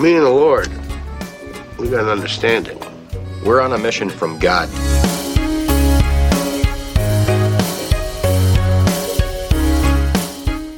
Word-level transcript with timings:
me 0.00 0.14
and 0.14 0.24
the 0.24 0.30
Lord, 0.30 0.68
we 1.78 1.90
got 1.90 2.04
an 2.04 2.08
understanding. 2.08 2.78
We're 3.44 3.60
on 3.60 3.74
a 3.74 3.78
mission 3.78 4.08
from 4.08 4.38
God. 4.38 4.66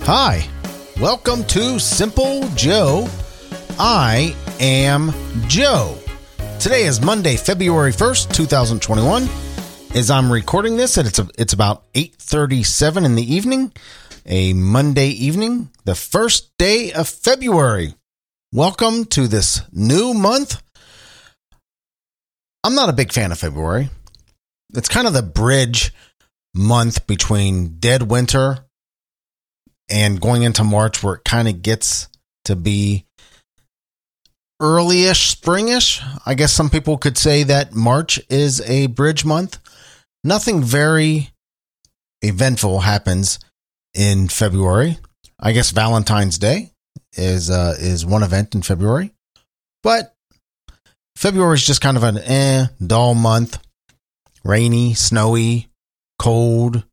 Hi, 0.04 0.44
welcome 1.00 1.44
to 1.44 1.78
Simple 1.78 2.48
Joe. 2.56 3.08
I 3.78 4.34
am 4.58 5.12
Joe. 5.46 5.96
Today 6.58 6.86
is 6.86 7.00
Monday, 7.00 7.36
February 7.36 7.92
1st, 7.92 8.34
2021. 8.34 9.28
As 9.94 10.10
I'm 10.10 10.32
recording 10.32 10.76
this, 10.76 10.96
and 10.96 11.06
it's 11.06 11.20
a, 11.20 11.28
it's 11.38 11.52
about 11.52 11.84
8:37 11.92 13.04
in 13.04 13.14
the 13.14 13.34
evening, 13.34 13.72
a 14.26 14.52
Monday 14.52 15.10
evening, 15.10 15.70
the 15.84 15.94
first 15.94 16.56
day 16.58 16.92
of 16.92 17.08
February. 17.08 17.94
Welcome 18.54 19.06
to 19.06 19.28
this 19.28 19.62
new 19.72 20.12
month. 20.12 20.62
I'm 22.62 22.74
not 22.74 22.90
a 22.90 22.92
big 22.92 23.10
fan 23.10 23.32
of 23.32 23.38
February. 23.38 23.88
It's 24.74 24.90
kind 24.90 25.06
of 25.06 25.14
the 25.14 25.22
bridge 25.22 25.90
month 26.54 27.06
between 27.06 27.78
dead 27.78 28.02
winter 28.02 28.66
and 29.88 30.20
going 30.20 30.42
into 30.42 30.64
March 30.64 31.02
where 31.02 31.14
it 31.14 31.24
kind 31.24 31.48
of 31.48 31.62
gets 31.62 32.08
to 32.44 32.54
be 32.54 33.06
early-ish 34.60 35.34
springish. 35.34 36.02
I 36.26 36.34
guess 36.34 36.52
some 36.52 36.68
people 36.68 36.98
could 36.98 37.16
say 37.16 37.44
that 37.44 37.72
March 37.74 38.20
is 38.28 38.60
a 38.68 38.88
bridge 38.88 39.24
month. 39.24 39.60
Nothing 40.24 40.62
very 40.62 41.30
eventful 42.20 42.80
happens 42.80 43.38
in 43.94 44.28
February. 44.28 44.98
I 45.40 45.52
guess 45.52 45.70
Valentine's 45.70 46.36
Day 46.36 46.71
is 47.14 47.50
uh, 47.50 47.74
is 47.78 48.06
one 48.06 48.22
event 48.22 48.54
in 48.54 48.62
February, 48.62 49.12
but 49.82 50.14
February 51.16 51.54
is 51.54 51.66
just 51.66 51.80
kind 51.80 51.96
of 51.96 52.02
an 52.02 52.18
eh 52.18 52.66
dull 52.84 53.14
month, 53.14 53.58
rainy, 54.44 54.94
snowy, 54.94 55.68
cold, 56.18 56.84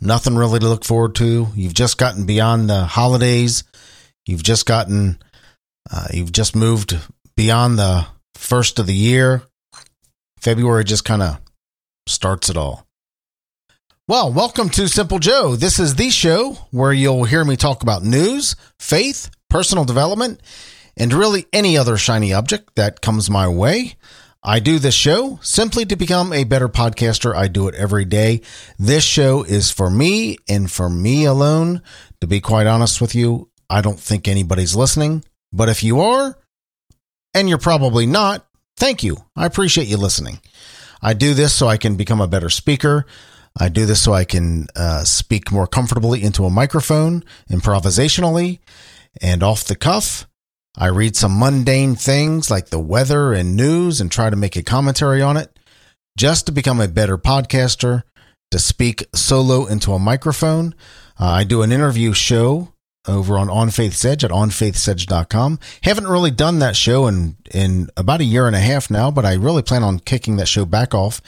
nothing 0.00 0.36
really 0.36 0.58
to 0.58 0.68
look 0.68 0.84
forward 0.84 1.14
to. 1.16 1.48
You've 1.54 1.74
just 1.74 1.98
gotten 1.98 2.26
beyond 2.26 2.68
the 2.68 2.84
holidays. 2.84 3.64
You've 4.26 4.42
just 4.42 4.66
gotten, 4.66 5.18
uh, 5.90 6.08
you've 6.12 6.32
just 6.32 6.54
moved 6.54 6.98
beyond 7.36 7.78
the 7.78 8.06
first 8.34 8.78
of 8.78 8.86
the 8.86 8.94
year. 8.94 9.42
February 10.38 10.84
just 10.84 11.04
kind 11.04 11.22
of 11.22 11.40
starts 12.06 12.48
it 12.48 12.56
all. 12.56 12.86
Well, 14.12 14.30
welcome 14.30 14.68
to 14.68 14.88
Simple 14.88 15.18
Joe. 15.18 15.56
This 15.56 15.78
is 15.78 15.94
the 15.94 16.10
show 16.10 16.58
where 16.70 16.92
you'll 16.92 17.24
hear 17.24 17.46
me 17.46 17.56
talk 17.56 17.82
about 17.82 18.02
news, 18.04 18.56
faith, 18.78 19.30
personal 19.48 19.86
development, 19.86 20.42
and 20.98 21.14
really 21.14 21.46
any 21.50 21.78
other 21.78 21.96
shiny 21.96 22.34
object 22.34 22.74
that 22.74 23.00
comes 23.00 23.30
my 23.30 23.48
way. 23.48 23.94
I 24.42 24.60
do 24.60 24.78
this 24.78 24.94
show 24.94 25.38
simply 25.40 25.86
to 25.86 25.96
become 25.96 26.30
a 26.34 26.44
better 26.44 26.68
podcaster. 26.68 27.34
I 27.34 27.48
do 27.48 27.68
it 27.68 27.74
every 27.74 28.04
day. 28.04 28.42
This 28.78 29.02
show 29.02 29.44
is 29.44 29.70
for 29.70 29.88
me 29.88 30.36
and 30.46 30.70
for 30.70 30.90
me 30.90 31.24
alone. 31.24 31.80
To 32.20 32.26
be 32.26 32.42
quite 32.42 32.66
honest 32.66 33.00
with 33.00 33.14
you, 33.14 33.48
I 33.70 33.80
don't 33.80 33.98
think 33.98 34.28
anybody's 34.28 34.76
listening. 34.76 35.24
But 35.54 35.70
if 35.70 35.82
you 35.82 36.02
are, 36.02 36.36
and 37.32 37.48
you're 37.48 37.56
probably 37.56 38.04
not, 38.04 38.46
thank 38.76 39.02
you. 39.02 39.16
I 39.34 39.46
appreciate 39.46 39.88
you 39.88 39.96
listening. 39.96 40.38
I 41.00 41.14
do 41.14 41.32
this 41.32 41.54
so 41.54 41.66
I 41.66 41.78
can 41.78 41.96
become 41.96 42.20
a 42.20 42.28
better 42.28 42.50
speaker. 42.50 43.06
I 43.58 43.68
do 43.68 43.86
this 43.86 44.02
so 44.02 44.12
I 44.12 44.24
can 44.24 44.66
uh, 44.74 45.04
speak 45.04 45.52
more 45.52 45.66
comfortably 45.66 46.22
into 46.22 46.44
a 46.44 46.50
microphone, 46.50 47.24
improvisationally, 47.50 48.60
and 49.20 49.42
off 49.42 49.64
the 49.64 49.76
cuff. 49.76 50.26
I 50.76 50.86
read 50.86 51.16
some 51.16 51.38
mundane 51.38 51.96
things 51.96 52.50
like 52.50 52.68
the 52.70 52.78
weather 52.78 53.32
and 53.32 53.56
news 53.56 54.00
and 54.00 54.10
try 54.10 54.30
to 54.30 54.36
make 54.36 54.56
a 54.56 54.62
commentary 54.62 55.20
on 55.20 55.36
it 55.36 55.58
just 56.16 56.46
to 56.46 56.52
become 56.52 56.80
a 56.80 56.88
better 56.88 57.18
podcaster, 57.18 58.02
to 58.50 58.58
speak 58.58 59.06
solo 59.14 59.66
into 59.66 59.92
a 59.92 59.98
microphone. 59.98 60.74
Uh, 61.18 61.26
I 61.26 61.44
do 61.44 61.62
an 61.62 61.72
interview 61.72 62.12
show 62.12 62.72
over 63.08 63.36
on 63.36 63.50
On 63.50 63.70
Faith's 63.70 64.04
Edge 64.04 64.24
at 64.24 64.30
onfaithsedge.com. 64.30 65.58
Haven't 65.82 66.06
really 66.06 66.30
done 66.30 66.58
that 66.60 66.76
show 66.76 67.06
in, 67.06 67.36
in 67.52 67.88
about 67.96 68.20
a 68.20 68.24
year 68.24 68.46
and 68.46 68.54
a 68.54 68.60
half 68.60 68.90
now, 68.90 69.10
but 69.10 69.24
I 69.24 69.34
really 69.34 69.62
plan 69.62 69.82
on 69.82 69.98
kicking 69.98 70.36
that 70.36 70.48
show 70.48 70.64
back 70.64 70.94
off. 70.94 71.20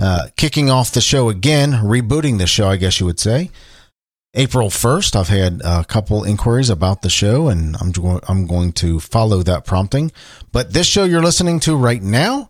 Uh, 0.00 0.28
kicking 0.36 0.70
off 0.70 0.92
the 0.92 1.00
show 1.00 1.28
again, 1.28 1.72
rebooting 1.72 2.38
the 2.38 2.46
show, 2.46 2.68
I 2.68 2.76
guess 2.76 3.00
you 3.00 3.06
would 3.06 3.20
say. 3.20 3.50
April 4.34 4.70
1st, 4.70 5.16
I've 5.16 5.28
had 5.28 5.60
a 5.64 5.84
couple 5.84 6.24
inquiries 6.24 6.70
about 6.70 7.02
the 7.02 7.10
show 7.10 7.48
and 7.48 7.76
I'm, 7.76 7.92
I'm 8.28 8.46
going 8.46 8.72
to 8.74 9.00
follow 9.00 9.42
that 9.42 9.66
prompting. 9.66 10.12
But 10.52 10.72
this 10.72 10.86
show 10.86 11.04
you're 11.04 11.22
listening 11.22 11.60
to 11.60 11.76
right 11.76 12.00
now 12.00 12.48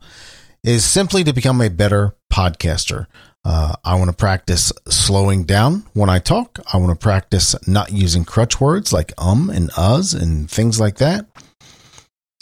is 0.63 0.85
simply 0.85 1.25
to 1.25 1.33
become 1.33 1.61
a 1.61 1.71
better 1.71 2.15
podcaster. 2.33 3.07
Uh, 3.45 3.75
I 3.83 3.95
want 3.95 4.11
to 4.11 4.17
practice 4.17 4.73
slowing 4.89 5.45
down 5.45 5.85
when 5.95 6.11
I 6.11 6.19
talk. 6.19 6.59
I 6.73 6.77
want 6.77 6.91
to 6.91 7.03
practice 7.03 7.57
not 7.67 7.91
using 7.91 8.25
crutch 8.25 8.61
words 8.61 8.93
like 8.93 9.13
um 9.17 9.49
and 9.49 9.71
us 9.77 10.13
and 10.13 10.51
things 10.51 10.79
like 10.79 10.97
that. 10.99 11.27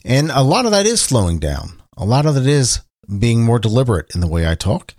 And 0.05 0.31
a 0.33 0.43
lot 0.43 0.65
of 0.65 0.73
that 0.73 0.87
is 0.87 1.01
slowing 1.01 1.39
down. 1.39 1.81
A 1.97 2.05
lot 2.05 2.27
of 2.27 2.37
it 2.37 2.47
is 2.47 2.81
being 3.19 3.43
more 3.43 3.59
deliberate 3.59 4.15
in 4.15 4.21
the 4.21 4.29
way 4.29 4.49
I 4.49 4.55
talk 4.55 4.95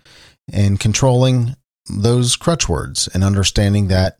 and 0.52 0.80
controlling 0.80 1.54
those 1.88 2.36
crutch 2.36 2.68
words 2.68 3.08
and 3.12 3.24
understanding 3.24 3.88
that 3.88 4.18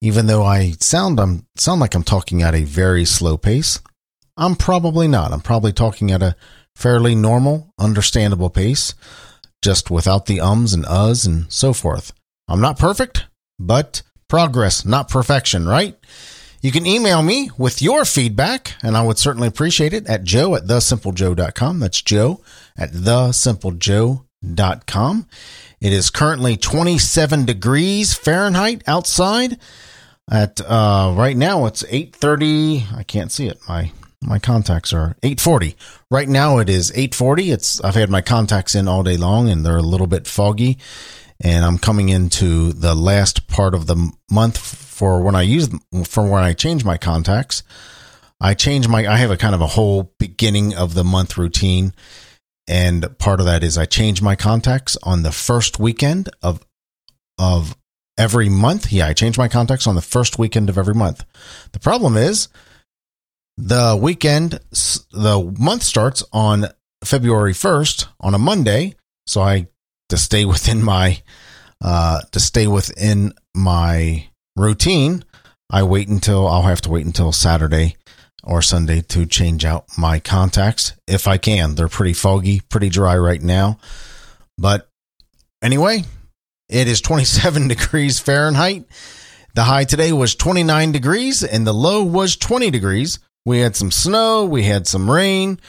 even 0.00 0.26
though 0.26 0.44
I 0.44 0.72
sound 0.80 1.18
I'm 1.18 1.46
sound 1.56 1.80
like 1.80 1.94
I'm 1.94 2.02
talking 2.02 2.42
at 2.42 2.54
a 2.54 2.64
very 2.64 3.04
slow 3.04 3.36
pace, 3.36 3.80
I'm 4.36 4.54
probably 4.54 5.08
not. 5.08 5.32
I'm 5.32 5.40
probably 5.40 5.72
talking 5.72 6.10
at 6.10 6.22
a 6.22 6.36
fairly 6.74 7.14
normal, 7.14 7.72
understandable 7.78 8.50
pace, 8.50 8.94
just 9.62 9.90
without 9.90 10.26
the 10.26 10.40
ums 10.40 10.74
and 10.74 10.84
uhs 10.84 11.26
and 11.26 11.50
so 11.50 11.72
forth. 11.72 12.12
I'm 12.48 12.60
not 12.60 12.78
perfect, 12.78 13.26
but 13.58 14.02
progress, 14.28 14.84
not 14.84 15.08
perfection, 15.08 15.66
right? 15.66 15.96
You 16.60 16.72
can 16.72 16.86
email 16.86 17.22
me 17.22 17.50
with 17.56 17.80
your 17.80 18.04
feedback, 18.04 18.74
and 18.82 18.96
I 18.96 19.02
would 19.02 19.18
certainly 19.18 19.48
appreciate 19.48 19.92
it 19.92 20.06
at 20.06 20.24
joe 20.24 20.54
at 20.54 20.66
thesimplejoe.com. 20.66 21.78
That's 21.80 22.02
joe 22.02 22.42
at 22.78 22.92
thesimplejoe.com. 22.92 25.26
It 25.80 25.92
is 25.92 26.10
currently 26.10 26.56
27 26.56 27.44
degrees 27.44 28.14
Fahrenheit 28.14 28.82
outside. 28.86 29.58
At 30.30 30.60
uh, 30.60 31.12
right 31.16 31.36
now, 31.36 31.66
it's 31.66 31.82
8:30. 31.84 32.96
I 32.96 33.02
can't 33.04 33.30
see 33.30 33.46
it. 33.46 33.58
My 33.68 33.92
my 34.22 34.40
contacts 34.40 34.92
are 34.92 35.16
8:40. 35.22 35.76
Right 36.10 36.28
now, 36.28 36.58
it 36.58 36.68
is 36.68 36.90
8:40. 36.92 37.52
It's 37.52 37.80
I've 37.82 37.94
had 37.94 38.10
my 38.10 38.22
contacts 38.22 38.74
in 38.74 38.88
all 38.88 39.04
day 39.04 39.16
long, 39.16 39.48
and 39.48 39.64
they're 39.64 39.76
a 39.76 39.82
little 39.82 40.08
bit 40.08 40.26
foggy. 40.26 40.78
And 41.40 41.64
I'm 41.64 41.78
coming 41.78 42.08
into 42.08 42.72
the 42.72 42.94
last 42.94 43.46
part 43.46 43.74
of 43.74 43.86
the 43.86 44.10
month 44.30 44.58
for 44.58 45.22
when 45.22 45.36
I 45.36 45.42
use 45.42 45.68
for 46.04 46.26
when 46.26 46.42
I 46.42 46.54
change 46.54 46.84
my 46.84 46.96
contacts. 46.96 47.62
I 48.40 48.54
change 48.54 48.88
my. 48.88 49.06
I 49.06 49.18
have 49.18 49.30
a 49.30 49.36
kind 49.36 49.54
of 49.54 49.60
a 49.60 49.66
whole 49.66 50.12
beginning 50.18 50.74
of 50.74 50.94
the 50.94 51.04
month 51.04 51.38
routine 51.38 51.92
and 52.68 53.16
part 53.18 53.40
of 53.40 53.46
that 53.46 53.62
is 53.62 53.78
I 53.78 53.84
change 53.84 54.22
my 54.22 54.36
contacts 54.36 54.96
on 55.02 55.22
the 55.22 55.32
first 55.32 55.78
weekend 55.78 56.28
of 56.42 56.60
of 57.38 57.76
every 58.18 58.48
month. 58.48 58.92
Yeah, 58.92 59.06
I 59.06 59.12
change 59.12 59.38
my 59.38 59.48
contacts 59.48 59.86
on 59.86 59.94
the 59.94 60.02
first 60.02 60.38
weekend 60.38 60.68
of 60.68 60.78
every 60.78 60.94
month. 60.94 61.24
The 61.72 61.78
problem 61.78 62.16
is 62.16 62.48
the 63.56 63.98
weekend 64.00 64.60
the 65.12 65.54
month 65.58 65.82
starts 65.82 66.24
on 66.32 66.66
February 67.04 67.52
1st 67.52 68.08
on 68.20 68.34
a 68.34 68.38
Monday, 68.38 68.94
so 69.26 69.42
I 69.42 69.68
to 70.08 70.16
stay 70.16 70.44
within 70.44 70.82
my 70.82 71.22
uh 71.82 72.20
to 72.32 72.40
stay 72.40 72.66
within 72.66 73.32
my 73.54 74.28
routine, 74.56 75.24
I 75.70 75.82
wait 75.82 76.08
until 76.08 76.48
I'll 76.48 76.62
have 76.62 76.80
to 76.82 76.90
wait 76.90 77.06
until 77.06 77.32
Saturday 77.32 77.96
or 78.46 78.62
Sunday 78.62 79.00
to 79.02 79.26
change 79.26 79.64
out 79.64 79.86
my 79.98 80.20
contacts 80.20 80.94
if 81.06 81.26
I 81.26 81.36
can. 81.36 81.74
They're 81.74 81.88
pretty 81.88 82.12
foggy, 82.12 82.60
pretty 82.60 82.88
dry 82.88 83.18
right 83.18 83.42
now. 83.42 83.78
But 84.56 84.88
anyway, 85.60 86.04
it 86.68 86.88
is 86.88 87.00
27 87.02 87.68
degrees 87.68 88.18
Fahrenheit. 88.20 88.86
The 89.54 89.64
high 89.64 89.84
today 89.84 90.12
was 90.12 90.34
29 90.34 90.92
degrees 90.92 91.42
and 91.42 91.66
the 91.66 91.74
low 91.74 92.04
was 92.04 92.36
20 92.36 92.70
degrees. 92.70 93.18
We 93.44 93.60
had 93.60 93.76
some 93.76 93.90
snow, 93.90 94.44
we 94.44 94.64
had 94.64 94.86
some 94.86 95.10
rain, 95.10 95.60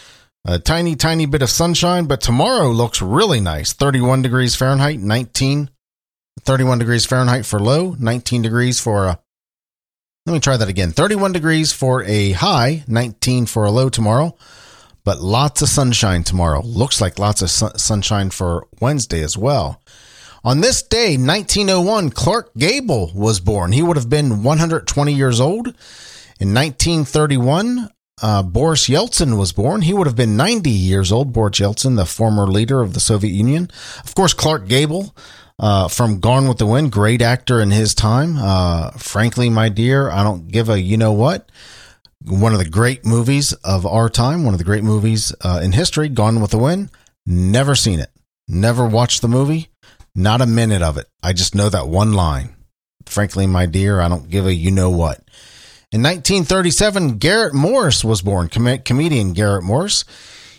a 0.45 0.59
tiny, 0.59 0.95
tiny 0.95 1.25
bit 1.25 1.41
of 1.41 1.49
sunshine, 1.49 2.05
but 2.05 2.21
tomorrow 2.21 2.69
looks 2.69 3.01
really 3.01 3.39
nice 3.39 3.73
31 3.73 4.21
degrees 4.21 4.55
Fahrenheit, 4.55 4.99
19, 4.99 5.69
31 6.41 6.79
degrees 6.79 7.05
Fahrenheit 7.05 7.45
for 7.45 7.59
low, 7.59 7.95
19 7.99 8.41
degrees 8.41 8.79
for 8.79 9.05
a 9.05 9.19
let 10.27 10.33
me 10.33 10.39
try 10.41 10.57
that 10.57 10.67
again. 10.67 10.91
31 10.91 11.31
degrees 11.31 11.71
for 11.71 12.03
a 12.03 12.33
high, 12.33 12.83
19 12.85 13.45
for 13.45 13.63
a 13.63 13.71
low 13.71 13.87
tomorrow, 13.87 14.35
but 15.05 15.21
lots 15.21 15.61
of 15.61 15.69
sunshine 15.69 16.23
tomorrow. 16.23 16.61
Looks 16.65 16.99
like 16.99 17.17
lots 17.17 17.41
of 17.41 17.49
sun- 17.49 17.77
sunshine 17.77 18.29
for 18.29 18.67
Wednesday 18.81 19.23
as 19.23 19.37
well. 19.37 19.81
On 20.43 20.59
this 20.59 20.83
day, 20.83 21.15
1901, 21.15 22.09
Clark 22.09 22.53
Gable 22.57 23.09
was 23.15 23.39
born. 23.39 23.71
He 23.71 23.81
would 23.81 23.95
have 23.95 24.09
been 24.09 24.43
120 24.43 25.13
years 25.13 25.39
old. 25.39 25.67
In 26.41 26.53
1931, 26.53 27.89
uh, 28.21 28.43
Boris 28.43 28.89
Yeltsin 28.89 29.37
was 29.39 29.53
born. 29.53 29.81
He 29.81 29.93
would 29.93 30.07
have 30.07 30.15
been 30.17 30.35
90 30.35 30.69
years 30.69 31.09
old. 31.09 31.31
Boris 31.31 31.59
Yeltsin, 31.59 31.95
the 31.95 32.05
former 32.05 32.47
leader 32.47 32.81
of 32.81 32.93
the 32.93 32.99
Soviet 32.99 33.31
Union. 33.31 33.71
Of 34.03 34.13
course, 34.13 34.33
Clark 34.33 34.67
Gable 34.67 35.15
uh, 35.59 35.87
from 35.87 36.19
Gone 36.19 36.47
with 36.47 36.57
the 36.57 36.65
Wind, 36.65 36.91
great 36.91 37.21
actor 37.21 37.61
in 37.61 37.71
his 37.71 37.95
time. 37.95 38.35
Uh, 38.37 38.91
frankly, 38.91 39.49
my 39.49 39.69
dear, 39.69 40.09
I 40.09 40.23
don't 40.23 40.47
give 40.47 40.69
a 40.69 40.79
you 40.79 40.97
know 40.97 41.13
what. 41.13 41.51
One 42.23 42.53
of 42.53 42.59
the 42.59 42.69
great 42.69 43.05
movies 43.05 43.53
of 43.53 43.85
our 43.85 44.09
time, 44.09 44.43
one 44.43 44.53
of 44.53 44.57
the 44.57 44.63
great 44.63 44.83
movies 44.83 45.33
uh, 45.41 45.61
in 45.63 45.71
history, 45.71 46.09
Gone 46.09 46.41
with 46.41 46.51
the 46.51 46.57
Wind. 46.57 46.89
Never 47.25 47.75
seen 47.75 47.99
it. 47.99 48.09
Never 48.47 48.85
watched 48.85 49.21
the 49.21 49.27
movie. 49.27 49.69
Not 50.15 50.41
a 50.41 50.47
minute 50.47 50.81
of 50.81 50.97
it. 50.97 51.07
I 51.21 51.33
just 51.33 51.53
know 51.53 51.69
that 51.69 51.87
one 51.87 52.13
line. 52.13 52.55
Frankly, 53.05 53.47
my 53.47 53.65
dear, 53.65 54.01
I 54.01 54.09
don't 54.09 54.29
give 54.29 54.45
a 54.45 54.53
you 54.53 54.71
know 54.71 54.89
what. 54.89 55.19
In 55.91 56.03
1937, 56.03 57.17
Garrett 57.17 57.53
Morris 57.53 58.03
was 58.03 58.21
born, 58.21 58.49
Com- 58.49 58.79
comedian 58.79 59.33
Garrett 59.33 59.63
Morris. 59.63 60.03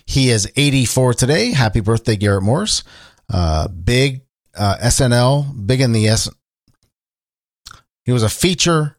He 0.06 0.31
is 0.31 0.51
84 0.56 1.15
today. 1.15 1.53
Happy 1.53 1.81
birthday, 1.81 2.17
Garrett 2.17 2.43
Morris. 2.43 2.83
Uh, 3.31 3.69
big 3.69 4.23
uh, 4.58 4.78
SNL, 4.78 5.66
big 5.66 5.81
in 5.81 5.93
the 5.93 6.08
S. 6.08 6.28
He 8.05 8.12
was 8.12 8.22
a 8.22 8.28
feature 8.28 8.96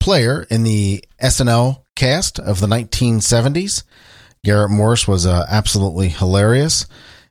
player 0.00 0.46
in 0.50 0.64
the 0.64 1.04
SNL 1.22 1.84
cast 1.94 2.38
of 2.38 2.60
the 2.60 2.66
1970s. 2.66 3.84
Garrett 4.44 4.70
Morris 4.70 5.06
was 5.06 5.26
uh, 5.26 5.46
absolutely 5.48 6.08
hilarious 6.08 6.86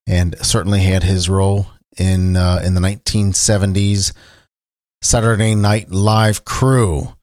and 0.08 0.36
certainly 0.46 0.82
had 0.82 1.04
his 1.04 1.30
role 1.30 1.68
in 1.98 2.38
uh, 2.38 2.62
in 2.64 2.74
the 2.74 2.82
1970s 2.82 4.14
Saturday 5.02 5.56
Night 5.56 5.92
Live 5.92 6.46
crew. 6.46 7.14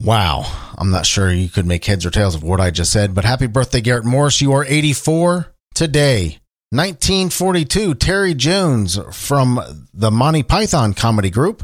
Wow, 0.00 0.44
I'm 0.76 0.90
not 0.90 1.06
sure 1.06 1.32
you 1.32 1.48
could 1.48 1.66
make 1.66 1.84
heads 1.84 2.04
or 2.04 2.10
tails 2.10 2.34
of 2.34 2.42
what 2.42 2.60
I 2.60 2.70
just 2.70 2.92
said, 2.92 3.14
but 3.14 3.24
happy 3.24 3.46
birthday, 3.46 3.80
Garrett 3.80 4.04
Morris. 4.04 4.40
You 4.40 4.52
are 4.52 4.64
84 4.64 5.52
today. 5.74 6.38
1942, 6.70 7.94
Terry 7.94 8.34
Jones 8.34 8.98
from 9.12 9.60
the 9.94 10.10
Monty 10.10 10.42
Python 10.42 10.94
comedy 10.94 11.30
group 11.30 11.62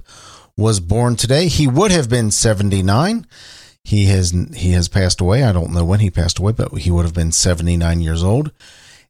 was 0.57 0.79
born 0.79 1.17
today. 1.17 1.49
He 1.49 1.67
would 1.67 1.91
have 1.91 2.09
been 2.09 2.31
79. 2.31 3.27
He 3.83 4.05
has 4.05 4.31
he 4.55 4.71
has 4.71 4.87
passed 4.87 5.21
away. 5.21 5.43
I 5.43 5.51
don't 5.51 5.73
know 5.73 5.85
when 5.85 5.99
he 5.99 6.09
passed 6.09 6.39
away, 6.39 6.53
but 6.53 6.73
he 6.79 6.91
would 6.93 7.05
have 7.05 7.15
been 7.15 7.33
79 7.33 8.01
years 8.01 8.23
old. 8.23 8.53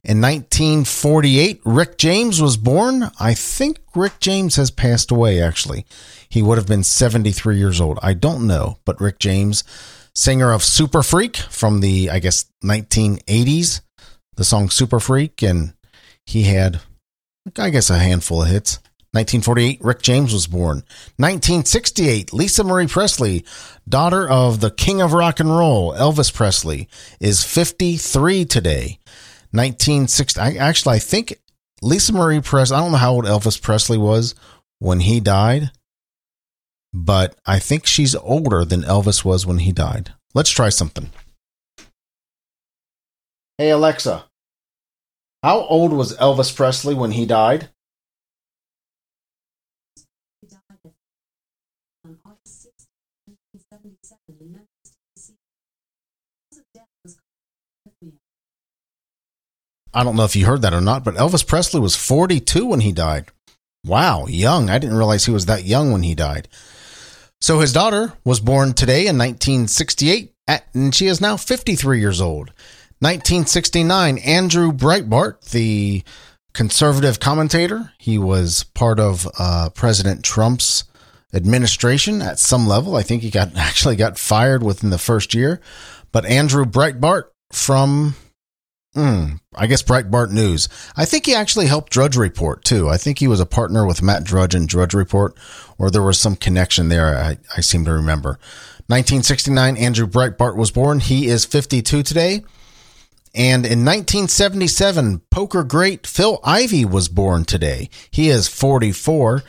In 0.03 0.19
1948, 0.19 1.61
Rick 1.63 1.99
James 1.99 2.41
was 2.41 2.57
born. 2.57 3.11
I 3.19 3.35
think 3.35 3.77
Rick 3.95 4.19
James 4.19 4.55
has 4.55 4.71
passed 4.71 5.11
away 5.11 5.39
actually. 5.39 5.85
He 6.27 6.41
would 6.41 6.57
have 6.57 6.67
been 6.67 6.83
73 6.83 7.55
years 7.55 7.79
old. 7.79 7.99
I 8.01 8.15
don't 8.15 8.47
know, 8.47 8.79
but 8.83 8.99
Rick 8.99 9.19
James, 9.19 9.63
singer 10.15 10.51
of 10.51 10.63
Super 10.63 11.03
Freak 11.03 11.37
from 11.37 11.81
the 11.81 12.09
I 12.09 12.17
guess 12.17 12.45
1980s, 12.63 13.81
the 14.37 14.43
song 14.43 14.71
Super 14.71 14.99
Freak 14.99 15.43
and 15.43 15.75
he 16.25 16.43
had, 16.43 16.81
I 17.57 17.69
guess, 17.69 17.89
a 17.89 17.97
handful 17.97 18.43
of 18.43 18.49
hits. 18.49 18.79
1948, 19.13 19.79
Rick 19.83 20.01
James 20.01 20.33
was 20.33 20.47
born. 20.47 20.77
1968, 21.17 22.33
Lisa 22.33 22.63
Marie 22.63 22.87
Presley, 22.87 23.45
daughter 23.87 24.27
of 24.27 24.59
the 24.59 24.71
king 24.71 25.01
of 25.01 25.13
rock 25.13 25.39
and 25.39 25.55
roll, 25.55 25.93
Elvis 25.93 26.33
Presley, 26.33 26.89
is 27.19 27.43
53 27.43 28.45
today. 28.45 28.97
1960, 29.51 30.39
I, 30.39 30.53
actually, 30.53 30.95
I 30.95 30.99
think 30.99 31.39
Lisa 31.83 32.11
Marie 32.11 32.41
Presley, 32.41 32.75
I 32.75 32.79
don't 32.79 32.91
know 32.91 32.97
how 32.97 33.13
old 33.13 33.25
Elvis 33.25 33.61
Presley 33.61 33.99
was 33.99 34.33
when 34.79 35.01
he 35.01 35.19
died, 35.19 35.69
but 36.91 37.35
I 37.45 37.59
think 37.59 37.85
she's 37.85 38.15
older 38.15 38.65
than 38.65 38.81
Elvis 38.81 39.23
was 39.23 39.45
when 39.45 39.59
he 39.59 39.71
died. 39.71 40.11
Let's 40.33 40.49
try 40.49 40.69
something. 40.69 41.11
Hey, 43.59 43.69
Alexa, 43.69 44.25
how 45.43 45.59
old 45.65 45.91
was 45.91 46.15
Elvis 46.17 46.55
Presley 46.55 46.95
when 46.95 47.11
he 47.11 47.25
died? 47.25 47.69
I 59.95 60.03
don't 60.03 60.15
know 60.15 60.23
if 60.23 60.35
you 60.35 60.47
heard 60.47 60.63
that 60.63 60.73
or 60.73 60.81
not, 60.81 61.03
but 61.03 61.15
Elvis 61.15 61.45
Presley 61.45 61.79
was 61.79 61.95
42 61.95 62.65
when 62.65 62.79
he 62.79 62.91
died. 62.91 63.25
Wow, 63.85 64.25
young. 64.27 64.69
I 64.69 64.79
didn't 64.79 64.97
realize 64.97 65.25
he 65.25 65.31
was 65.31 65.45
that 65.45 65.65
young 65.65 65.91
when 65.91 66.01
he 66.03 66.15
died. 66.15 66.47
So 67.41 67.59
his 67.59 67.73
daughter 67.73 68.13
was 68.23 68.39
born 68.39 68.73
today 68.73 69.01
in 69.01 69.17
1968, 69.17 70.33
and 70.73 70.95
she 70.95 71.07
is 71.07 71.21
now 71.21 71.35
53 71.37 71.99
years 71.99 72.21
old. 72.21 72.53
1969, 73.03 74.17
Andrew 74.19 74.71
Breitbart, 74.71 75.49
the 75.51 76.03
conservative 76.53 77.19
commentator, 77.19 77.91
he 77.97 78.17
was 78.17 78.63
part 78.63 78.97
of 78.97 79.27
uh, 79.37 79.71
President 79.75 80.23
Trump's 80.23 80.85
administration 81.33 82.21
at 82.21 82.39
some 82.39 82.65
level. 82.65 82.95
I 82.95 83.01
think 83.01 83.21
he 83.21 83.29
got 83.29 83.53
actually 83.57 83.97
got 83.97 84.17
fired 84.17 84.63
within 84.63 84.89
the 84.89 84.97
first 84.97 85.33
year. 85.33 85.59
But 86.13 86.25
Andrew 86.25 86.63
Breitbart 86.63 87.23
from 87.51 88.15
Mm, 88.95 89.39
I 89.55 89.65
guess 89.65 89.81
Breitbart 89.81 90.29
News. 90.29 90.69
I 90.95 91.05
think 91.05 91.25
he 91.25 91.33
actually 91.33 91.65
helped 91.65 91.91
Drudge 91.91 92.15
Report 92.15 92.63
too. 92.63 92.89
I 92.89 92.97
think 92.97 93.17
he 93.17 93.27
was 93.27 93.39
a 93.39 93.45
partner 93.45 93.87
with 93.87 94.03
Matt 94.03 94.23
Drudge 94.23 94.53
and 94.53 94.69
Drudge 94.69 94.93
Report, 94.93 95.35
or 95.79 95.89
there 95.89 96.03
was 96.03 96.19
some 96.19 96.35
connection 96.35 96.89
there. 96.89 97.17
I, 97.17 97.37
I 97.57 97.61
seem 97.61 97.85
to 97.85 97.91
remember. 97.91 98.37
1969, 98.87 99.77
Andrew 99.77 100.05
Breitbart 100.05 100.55
was 100.55 100.69
born. 100.69 100.99
He 100.99 101.25
is 101.25 101.43
52 101.43 102.03
today. 102.03 102.43
And 103.35 103.65
in 103.65 103.83
1977, 103.83 105.21
poker 105.31 105.63
great 105.63 106.05
Phil 106.05 106.39
Ivey 106.43 106.85
was 106.85 107.09
born 107.09 107.45
today. 107.45 107.89
He 108.11 108.29
is 108.29 108.47
44. 108.47 109.43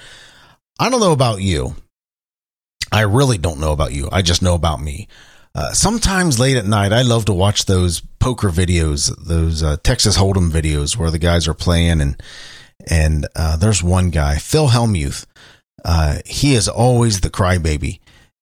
I 0.79 0.91
don't 0.91 1.01
know 1.01 1.13
about 1.13 1.43
you. 1.43 1.77
I 2.91 3.03
really 3.03 3.39
don't 3.39 3.61
know 3.61 3.73
about 3.73 3.93
you. 3.93 4.09
I 4.11 4.23
just 4.23 4.41
know 4.41 4.55
about 4.55 4.81
me. 4.81 5.09
Uh, 5.55 5.73
sometimes 5.73 6.41
late 6.41 6.57
at 6.57 6.67
night, 6.67 6.93
I 6.93 7.03
love 7.03 7.27
to 7.27 7.33
watch 7.33 7.67
those 7.67 8.01
poker 8.19 8.51
videos, 8.51 9.15
those 9.25 9.63
uh, 9.63 9.77
Texas 9.83 10.17
Hold'em 10.17 10.51
videos 10.51 10.97
where 10.97 11.11
the 11.11 11.19
guys 11.19 11.47
are 11.47 11.55
playing, 11.55 12.01
and 12.01 12.21
and 12.91 13.29
uh, 13.37 13.57
there's 13.57 13.83
one 13.83 14.11
guy, 14.11 14.37
Phil 14.37 14.69
Hellmuth. 14.69 15.27
Uh, 15.85 16.19
he 16.25 16.55
is 16.55 16.67
always 16.69 17.21
the 17.21 17.31
crybaby 17.31 18.01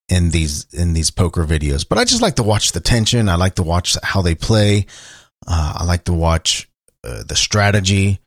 in 0.09 0.31
these 0.31 0.67
in 0.72 0.94
these 0.94 1.11
poker 1.11 1.44
videos, 1.44 1.87
but 1.87 1.99
I 1.99 2.05
just 2.05 2.22
like 2.22 2.37
to 2.37 2.43
watch 2.43 2.72
the 2.72 2.81
tension. 2.81 3.29
I 3.29 3.34
like 3.34 3.56
to 3.56 3.63
watch 3.63 3.96
how 4.03 4.22
they 4.22 4.34
play. 4.34 4.87
Uh, 5.46 5.75
I 5.79 5.84
like 5.84 6.05
to 6.05 6.13
watch 6.13 6.69
uh, 7.05 7.22
the 7.25 7.37
strategy, 7.37 8.20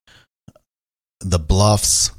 the 1.22 1.40
bluffs, 1.40 2.12